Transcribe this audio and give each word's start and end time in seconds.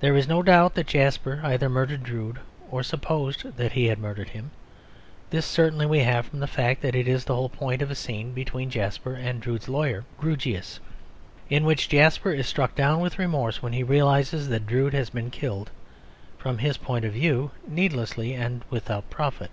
There 0.00 0.14
is 0.14 0.28
no 0.28 0.42
doubt 0.42 0.74
that 0.74 0.86
Jasper 0.88 1.40
either 1.42 1.70
murdered 1.70 2.02
Drood 2.02 2.38
or 2.70 2.82
supposed 2.82 3.56
that 3.56 3.72
he 3.72 3.86
had 3.86 3.98
murdered 3.98 4.28
him. 4.28 4.50
This 5.30 5.46
certainty 5.46 5.86
we 5.86 6.00
have 6.00 6.26
from 6.26 6.40
the 6.40 6.46
fact 6.46 6.82
that 6.82 6.94
it 6.94 7.08
is 7.08 7.24
the 7.24 7.34
whole 7.34 7.48
point 7.48 7.80
of 7.80 7.90
a 7.90 7.94
scene 7.94 8.32
between 8.34 8.68
Jasper 8.68 9.14
and 9.14 9.40
Drood's 9.40 9.66
lawyer 9.66 10.04
Grewgious 10.20 10.80
in 11.48 11.64
which 11.64 11.88
Jasper 11.88 12.30
is 12.30 12.46
struck 12.46 12.74
down 12.74 13.00
with 13.00 13.18
remorse 13.18 13.62
when 13.62 13.72
he 13.72 13.82
realises 13.82 14.50
that 14.50 14.66
Drood 14.66 14.92
has 14.92 15.08
been 15.08 15.30
killed 15.30 15.70
(from 16.36 16.58
his 16.58 16.76
point 16.76 17.06
of 17.06 17.14
view) 17.14 17.50
needlessly 17.66 18.34
and 18.34 18.66
without 18.68 19.08
profit. 19.08 19.50